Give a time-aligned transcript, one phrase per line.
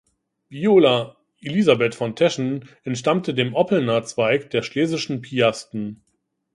[0.49, 6.01] Viola Elisabeth von Teschen entstammte dem Oppelner Zweig der schlesischen Piasten.